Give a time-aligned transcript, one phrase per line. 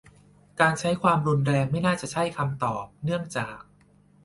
[0.59, 3.59] การใช้ความรุนแรงไม่น่าจะใช่คำตอบ เนื่องจาก